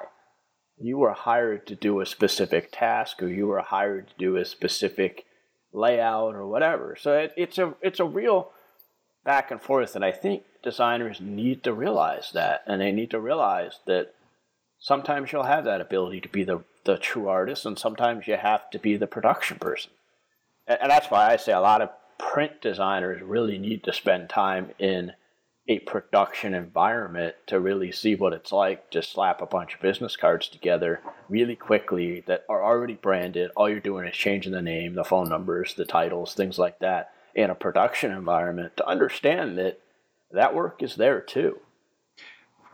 [0.78, 4.46] You were hired to do a specific task, or you were hired to do a
[4.46, 5.26] specific
[5.72, 6.98] layout, or whatever.
[7.00, 8.52] So it, it's a it's a real
[9.24, 13.20] back and forth, and I think designers need to realize that, and they need to
[13.20, 14.14] realize that
[14.80, 18.70] sometimes you'll have that ability to be the, the true artist, and sometimes you have
[18.72, 19.92] to be the production person.
[20.68, 24.30] And, and that's why I say a lot of print designers really need to spend
[24.30, 25.14] time in
[25.68, 30.16] a production environment to really see what it's like to slap a bunch of business
[30.16, 33.50] cards together really quickly that are already branded.
[33.56, 37.12] All you're doing is changing the name, the phone numbers, the titles, things like that
[37.34, 39.80] in a production environment to understand that
[40.32, 41.60] that work is there too.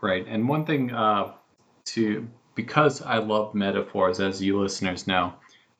[0.02, 0.26] Right.
[0.28, 1.32] And one thing uh,
[1.86, 5.32] to, because I love metaphors, as you listeners know,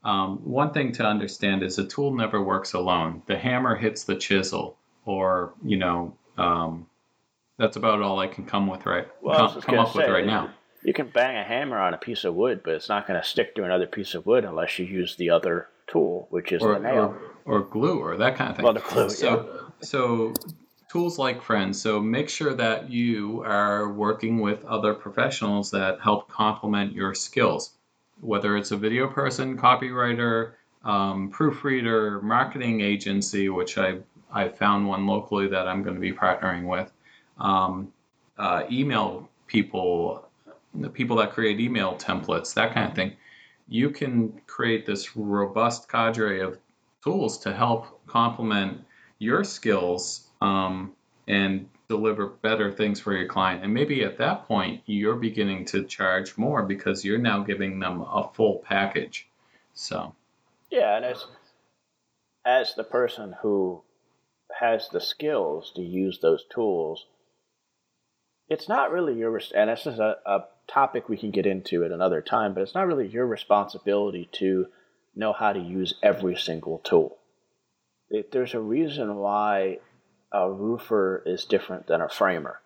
[0.04, 3.22] um, one thing to understand is a tool never works alone.
[3.26, 6.86] The hammer hits the chisel, or, you know, um,
[7.62, 10.26] that's about all I can come with right well, come, come up say, with right
[10.26, 10.50] now.
[10.82, 13.26] You can bang a hammer on a piece of wood, but it's not going to
[13.26, 16.74] stick to another piece of wood unless you use the other tool, which is or,
[16.74, 17.16] the nail.
[17.44, 18.64] Or, or glue or that kind of thing.
[18.64, 19.70] Well, the glue, so, yeah.
[19.80, 20.34] So
[20.90, 21.80] tools like friends.
[21.80, 27.74] So make sure that you are working with other professionals that help complement your skills,
[28.20, 33.98] whether it's a video person, copywriter, um, proofreader, marketing agency, which I
[34.32, 36.90] I found one locally that I'm going to be partnering with,
[37.42, 37.92] um,
[38.38, 40.26] uh, email people,
[40.74, 43.12] the people that create email templates, that kind of thing.
[43.68, 46.58] you can create this robust cadre of
[47.04, 48.78] tools to help complement
[49.18, 50.92] your skills um,
[51.28, 53.62] and deliver better things for your client.
[53.62, 58.00] And maybe at that point, you're beginning to charge more because you're now giving them
[58.00, 59.28] a full package.
[59.74, 60.14] So,
[60.70, 61.26] yeah, and as
[62.44, 63.82] as the person who
[64.58, 67.06] has the skills to use those tools,
[68.52, 71.90] it's not really your and this is a, a topic we can get into at
[71.90, 74.66] another time, but it's not really your responsibility to
[75.16, 77.16] know how to use every single tool.
[78.10, 79.78] It, there's a reason why
[80.30, 82.60] a roofer is different than a framer,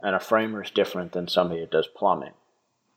[0.00, 2.32] and a framer is different than somebody that does plumbing.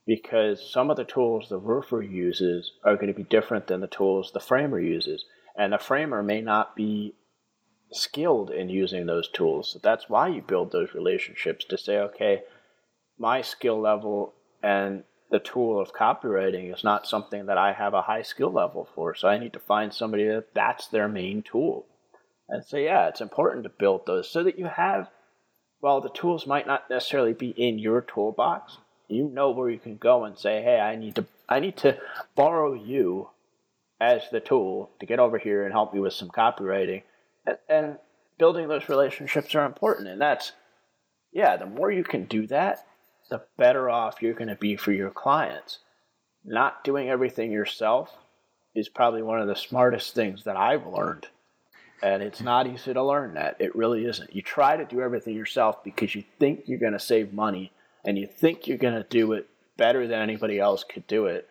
[0.07, 3.87] Because some of the tools the roofer uses are going to be different than the
[3.87, 5.25] tools the framer uses,
[5.57, 7.13] and the framer may not be
[7.91, 9.71] skilled in using those tools.
[9.71, 12.43] So that's why you build those relationships to say, okay,
[13.17, 18.01] my skill level and the tool of copywriting is not something that I have a
[18.01, 19.15] high skill level for.
[19.15, 21.85] So I need to find somebody that that's their main tool.
[22.49, 25.09] And so, yeah, it's important to build those so that you have,
[25.79, 28.77] while the tools might not necessarily be in your toolbox,
[29.07, 31.97] you know where you can go and say, hey, I need to, I need to
[32.35, 33.29] borrow you
[34.01, 37.03] as the tool to get over here and help me with some copywriting.
[37.45, 37.97] And, and
[38.37, 40.07] building those relationships are important.
[40.07, 40.51] And that's,
[41.31, 42.85] yeah, the more you can do that,
[43.29, 45.79] the better off you're going to be for your clients.
[46.43, 48.15] Not doing everything yourself
[48.73, 51.27] is probably one of the smartest things that I've learned
[52.01, 53.57] and it's not easy to learn that.
[53.59, 54.35] It really isn't.
[54.35, 57.71] You try to do everything yourself because you think you're going to save money
[58.03, 61.47] and you think you're going to do it better than anybody else could do it.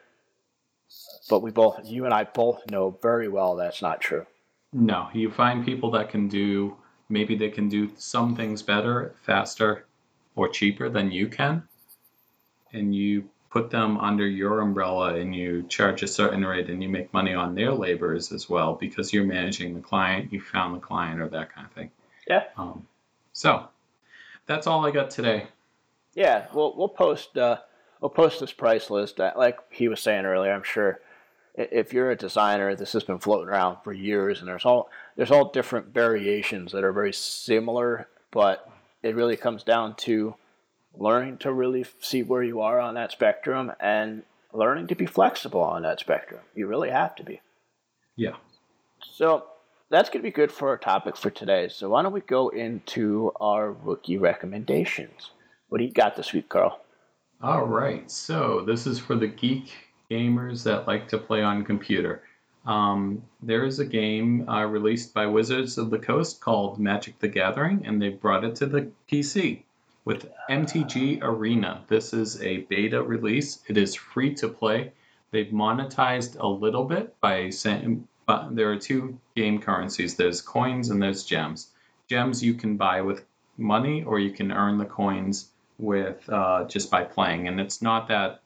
[1.28, 4.26] But we both, you and I both know very well that's not true.
[4.72, 6.76] No, you find people that can do,
[7.08, 9.86] maybe they can do some things better, faster,
[10.36, 11.62] or cheaper than you can.
[12.72, 16.88] And you put them under your umbrella and you charge a certain rate and you
[16.88, 20.80] make money on their labors as well because you're managing the client, you found the
[20.80, 21.90] client or that kind of thing.
[22.28, 22.44] Yeah.
[22.56, 22.86] Um,
[23.32, 23.66] so
[24.46, 25.48] that's all I got today.
[26.14, 27.58] Yeah, we'll we'll post uh,
[28.00, 29.20] we'll post this price list.
[29.20, 31.00] Uh, like he was saying earlier, I'm sure
[31.54, 35.30] if you're a designer, this has been floating around for years, and there's all there's
[35.30, 38.70] all different variations that are very similar, but
[39.02, 40.34] it really comes down to
[40.94, 45.60] learning to really see where you are on that spectrum and learning to be flexible
[45.60, 46.40] on that spectrum.
[46.54, 47.40] You really have to be.
[48.16, 48.36] Yeah.
[49.00, 49.46] So
[49.90, 51.68] that's going to be good for our topic for today.
[51.68, 55.30] So why don't we go into our rookie recommendations?
[55.68, 56.80] What do you got this week, Carl?
[57.42, 58.10] All right.
[58.10, 59.72] So this is for the geek
[60.10, 62.22] gamers that like to play on computer.
[62.66, 67.28] Um, there is a game uh, released by Wizards of the Coast called Magic the
[67.28, 69.62] Gathering, and they brought it to the PC
[70.04, 71.84] with MTG Arena.
[71.88, 73.60] This is a beta release.
[73.68, 74.92] It is free to play.
[75.30, 80.16] They've monetized a little bit by saying, but there are two game currencies.
[80.16, 81.70] There's coins and there's gems.
[82.08, 83.24] Gems you can buy with
[83.56, 88.08] money, or you can earn the coins with uh, just by playing, and it's not
[88.08, 88.42] that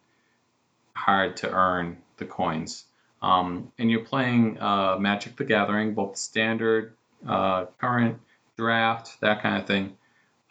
[0.96, 2.84] hard to earn the coins.
[3.22, 6.94] Um, and you're playing uh, Magic the Gathering, both standard,
[7.26, 8.20] uh, current,
[8.56, 9.96] draft, that kind of thing,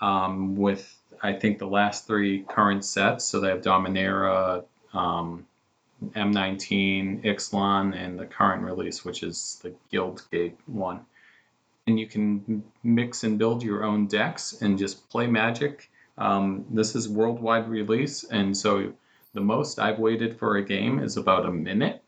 [0.01, 3.25] um, with I think the last three current sets.
[3.25, 5.45] So they have Dominaria, um,
[6.11, 11.05] M19, Ixalan, and the current release, which is the Guildgate one.
[11.87, 15.89] And you can mix and build your own decks and just play Magic.
[16.17, 18.93] Um, this is worldwide release, and so
[19.33, 22.01] the most I've waited for a game is about a minute.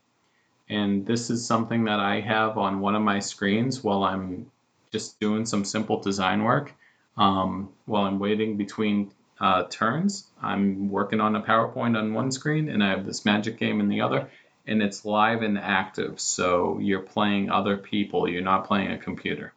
[0.69, 4.51] And this is something that I have on one of my screens while I'm
[4.91, 6.73] just doing some simple design work
[7.17, 10.27] um, while I'm waiting between uh, turns.
[10.41, 13.89] I'm working on a PowerPoint on one screen and I have this magic game in
[13.89, 14.29] the other,
[14.65, 16.19] and it's live and active.
[16.19, 19.53] So you're playing other people, you're not playing a computer.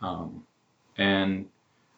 [0.00, 0.46] Um,
[0.96, 1.48] and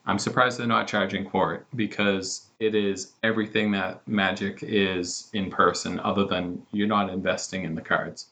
[0.04, 5.50] I'm surprised they're not charging for it because it is everything that Magic is in
[5.50, 8.28] person, other than you're not investing in the cards.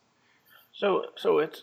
[0.72, 1.62] So, so it's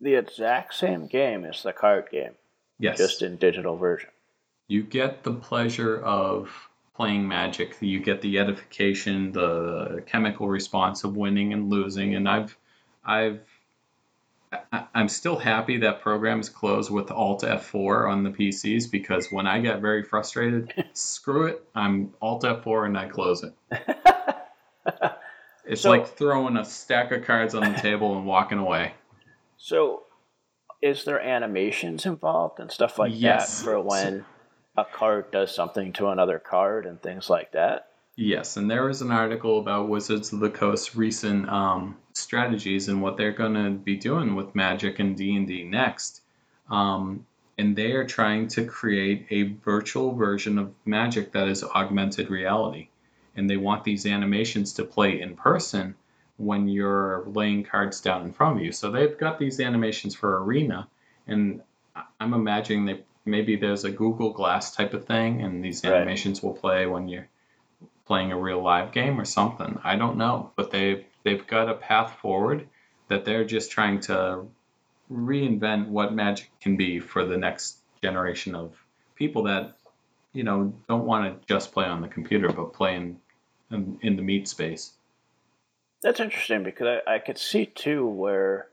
[0.00, 2.32] the exact same game as the card game.
[2.78, 2.96] Yes.
[2.96, 4.10] Just in digital version.
[4.68, 6.50] You get the pleasure of
[6.94, 7.76] playing magic.
[7.80, 12.14] You get the edification, the chemical response of winning and losing.
[12.14, 12.56] And I've,
[13.04, 13.40] I've,
[14.94, 19.60] I'm still happy that programs close with Alt F4 on the PCs because when I
[19.60, 23.54] get very frustrated, screw it, I'm Alt F4 and I close it.
[25.64, 28.94] it's so, like throwing a stack of cards on the table and walking away.
[29.58, 30.04] So
[30.80, 33.58] is there animations involved and stuff like yes.
[33.58, 34.24] that for when
[34.76, 37.88] a card does something to another card and things like that?
[38.20, 43.00] Yes, and there was an article about Wizards of the Coast recent um, strategies and
[43.00, 46.22] what they're going to be doing with Magic and D and D next.
[46.68, 47.24] Um,
[47.58, 52.88] and they are trying to create a virtual version of Magic that is augmented reality.
[53.36, 55.94] And they want these animations to play in person
[56.38, 58.72] when you're laying cards down in front of you.
[58.72, 60.88] So they've got these animations for Arena,
[61.28, 61.62] and
[62.18, 65.94] I'm imagining they maybe there's a Google Glass type of thing, and these Right.
[65.94, 67.28] animations will play when you're
[68.08, 69.78] playing a real live game or something.
[69.84, 72.66] I don't know, but they they've got a path forward
[73.08, 74.46] that they're just trying to
[75.12, 78.74] reinvent what Magic can be for the next generation of
[79.14, 79.76] people that
[80.32, 83.18] you know don't want to just play on the computer, but play in
[83.70, 84.94] in, in the meat space.
[86.02, 88.68] That's interesting because I, I could see too where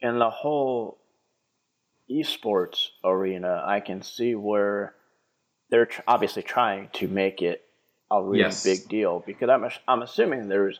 [0.00, 0.98] in the whole
[2.08, 4.94] esports arena, I can see where
[5.72, 7.64] they're tr- obviously trying to make it
[8.10, 8.62] a really Yes.
[8.62, 10.78] big deal because I'm, I'm assuming there's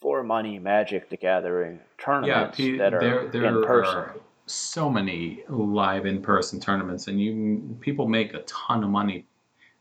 [0.00, 3.94] for money Magic the Gathering Yeah, tournaments P- that are there there in person.
[3.96, 4.16] are
[4.46, 9.24] so many live in person tournaments, and you people make a ton of money.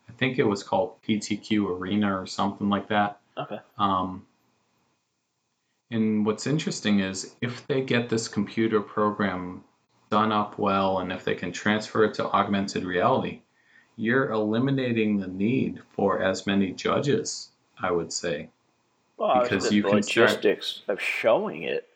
[0.08, 3.20] I think it was called PTQ Arena or something like that.
[3.38, 3.60] Okay.
[3.80, 4.26] Um,
[5.90, 9.64] and what's interesting is if they get this computer program
[10.12, 13.42] done up well, and if they can transfer it to augmented reality,
[13.96, 17.50] you're eliminating the need for as many judges.
[17.82, 18.50] I would say,
[19.18, 20.46] Well, because you can start-
[20.88, 21.88] of showing it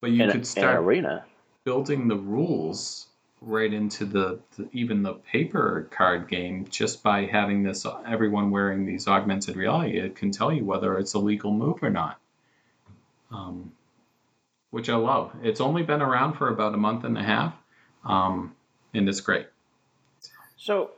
[0.00, 1.24] but you in, could start arena.
[1.64, 3.06] building the rules
[3.42, 8.84] right into the, the even the paper card game just by having this everyone wearing
[8.86, 12.18] these augmented reality it can tell you whether it's a legal move or not
[13.30, 13.72] um,
[14.70, 17.54] which i love it's only been around for about a month and a half
[18.04, 18.54] um,
[18.94, 19.46] and it's great
[20.56, 20.90] So,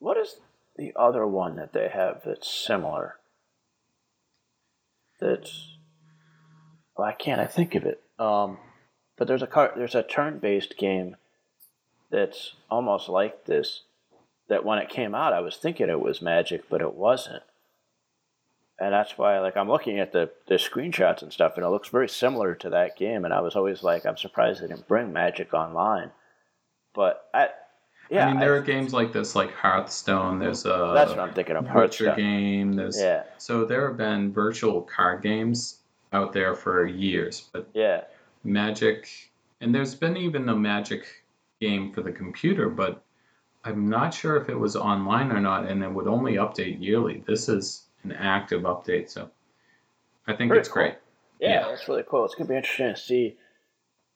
[0.00, 0.36] what is
[0.76, 3.16] the other one that they have that's similar?
[5.20, 5.76] That's
[6.96, 8.02] well, I can't I think of it?
[8.18, 8.58] Um,
[9.16, 11.16] but there's a car, there's a turn-based game
[12.10, 13.82] that's almost like this.
[14.48, 17.44] That when it came out, I was thinking it was Magic, but it wasn't.
[18.80, 21.88] And that's why, like, I'm looking at the, the screenshots and stuff, and it looks
[21.88, 23.24] very similar to that game.
[23.24, 26.10] And I was always like, I'm surprised they didn't bring Magic online.
[26.94, 27.50] But I,
[28.10, 31.20] yeah, i mean there I- are games like this like hearthstone there's a that's what
[31.20, 31.66] I'm thinking of.
[31.66, 32.16] Hearthstone.
[32.16, 35.78] game there's Yeah, so there have been virtual card games
[36.12, 38.02] out there for years but yeah,
[38.42, 39.08] Magic,
[39.60, 41.06] and there's been even a Magic
[41.60, 43.02] game for the computer, but
[43.64, 47.22] I'm not sure if it was online or not, and it would only update yearly.
[47.26, 49.30] This is an active update, so
[50.26, 50.94] I think Very it's great.
[51.38, 51.68] yeah, Yeah.
[51.68, 52.24] That's really cool.
[52.24, 53.36] It's gonna be interesting to see,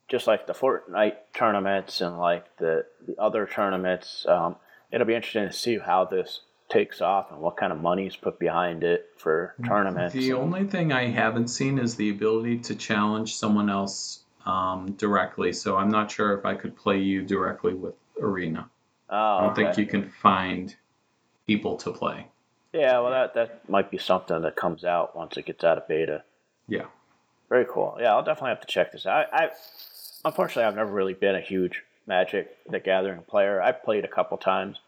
[0.09, 4.27] just like the Fortnite tournaments and like the the other tournaments.
[4.29, 4.57] Um,
[4.91, 8.39] it'll be interesting to see how this takes off and what kind of money's put
[8.39, 10.15] behind it for tournaments.
[10.15, 15.53] The only thing I haven't seen is the ability to challenge someone else um, directly.
[15.53, 18.69] So I'm not sure if I could play you directly with Arena.
[19.11, 20.75] oh, I don't think you can find
[21.47, 22.27] people to play.
[22.73, 25.87] Yeah, well, that that might be something that comes out once it gets out of
[25.87, 26.25] beta.
[26.67, 26.87] Yeah.
[27.49, 27.97] Very cool.
[28.01, 29.27] Yeah, I'll definitely have to check this out.
[29.33, 29.51] I, I
[30.25, 33.63] unfortunately I've never really been a huge Magic the Gathering player.
[33.63, 34.79] I've played a couple times,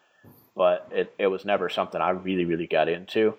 [0.55, 3.35] but it, it was never something I really, really got into.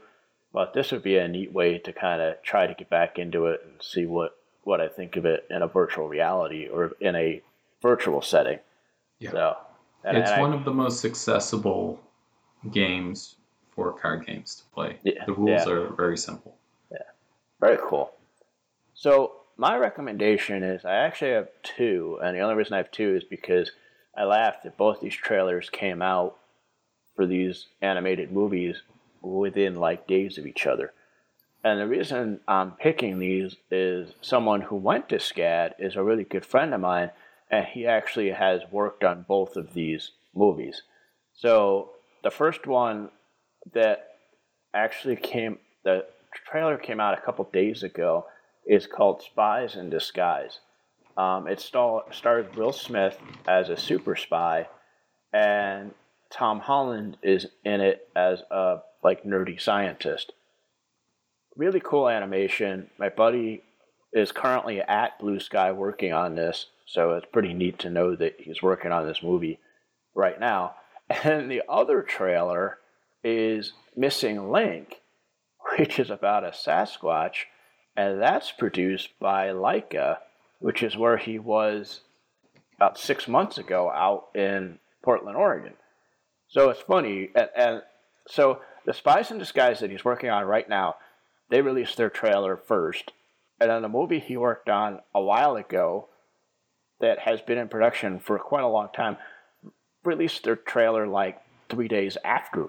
[0.54, 3.48] But this would be a neat way to kind of try to get back into
[3.48, 7.16] it and see what, what I think of it in a virtual reality or in
[7.16, 7.41] a
[7.82, 8.60] virtual setting.
[9.20, 9.32] Yeah.
[9.32, 9.58] So,
[10.04, 12.00] and, it's and I- one of the most accessible
[12.72, 13.36] games
[13.76, 14.98] for card games to play.
[15.04, 15.74] Yeah, the rules yeah.
[15.74, 16.56] are very simple.
[16.91, 16.98] Yeah.
[17.60, 18.12] Very cool.
[18.95, 23.16] So my recommendation is I actually have two, and the only reason I have two
[23.16, 23.72] is because
[24.16, 26.38] I laughed that both these trailers came out
[27.16, 28.82] for these animated movies
[29.22, 30.93] within like days of each other.
[31.64, 36.24] And the reason I'm picking these is someone who went to SCAD is a really
[36.24, 37.10] good friend of mine,
[37.49, 40.84] and he actually has worked on both of these movies.
[41.34, 41.91] So
[42.24, 43.10] the first one
[43.74, 44.08] that
[44.74, 46.05] actually came, the
[46.49, 48.28] trailer came out a couple days ago,
[48.68, 50.59] is called Spies in Disguise.
[51.18, 54.68] Um, it star- stars Will Smith as a super spy,
[55.34, 55.93] and
[56.30, 60.34] Tom Holland is in it as a like nerdy scientist.
[61.55, 62.89] Really cool animation.
[62.99, 63.63] My buddy
[64.13, 68.36] is currently at Blue Sky working on this, so it's pretty neat to know that
[68.39, 69.59] he's working on this movie
[70.13, 70.76] right now.
[71.24, 72.80] And the other trailer
[73.24, 74.99] is Missing Link,
[75.78, 77.45] which is about a Sasquatch,
[77.98, 80.20] and that's produced by Laika,
[80.60, 82.02] which is where he was
[82.76, 85.74] about six months ago out in Portland, Oregon.
[86.48, 87.82] So it's funny, and, and
[88.28, 90.95] so the Spies in Disguise that he's working on right now,
[91.50, 93.12] they released their trailer first.
[93.60, 96.08] And then the movie he worked on a while ago
[97.00, 99.18] that has been in production for quite a long time
[100.04, 102.68] released their trailer like three days after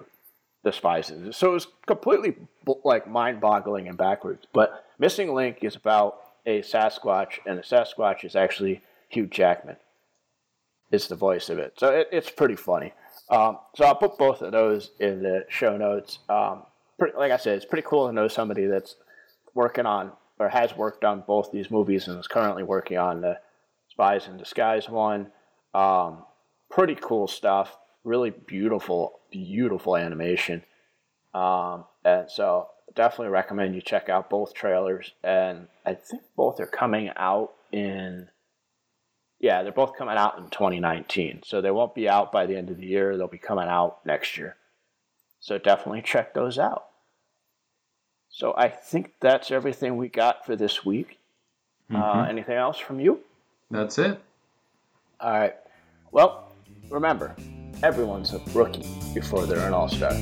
[0.63, 1.11] the Spies.
[1.31, 2.35] So it was completely
[2.83, 4.45] like mind-boggling and backwards.
[4.53, 9.77] But Missing Link is about a Sasquatch, and the Sasquatch is actually Hugh Jackman.
[10.91, 12.93] It's the voice of it, so it, it's pretty funny.
[13.29, 16.19] Um, so I'll put both of those in the show notes.
[16.27, 16.63] Um,
[16.97, 18.95] pretty, like I said, it's pretty cool to know somebody that's
[19.53, 23.39] working on or has worked on both these movies and is currently working on the
[23.89, 25.31] Spies in Disguise one.
[25.75, 26.23] Um,
[26.71, 27.77] pretty cool stuff.
[28.03, 30.63] Really beautiful, beautiful animation.
[31.33, 35.11] Um, and so definitely recommend you check out both trailers.
[35.23, 38.27] And I think both are coming out in,
[39.39, 41.41] yeah, they're both coming out in 2019.
[41.45, 43.17] So they won't be out by the end of the year.
[43.17, 44.55] They'll be coming out next year.
[45.39, 46.85] So definitely check those out.
[48.29, 51.19] So I think that's everything we got for this week.
[51.91, 52.19] Uh, mm-hmm.
[52.19, 53.19] Uh, anything else from you?
[53.71, 54.19] That's it.
[55.19, 55.55] All right.
[56.11, 56.51] Well,
[56.89, 57.35] remember,
[57.83, 60.13] everyone's a rookie before they're an all star.